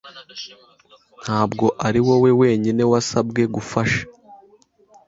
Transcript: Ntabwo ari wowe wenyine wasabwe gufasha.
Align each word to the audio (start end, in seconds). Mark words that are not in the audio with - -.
Ntabwo 1.23 1.65
ari 1.87 1.99
wowe 2.07 2.31
wenyine 2.41 2.83
wasabwe 2.91 3.41
gufasha. 3.55 4.03